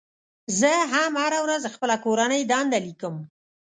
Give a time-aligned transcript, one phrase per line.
[0.59, 3.15] زه هم هره ورځ خپله کورنۍ دنده لیکم.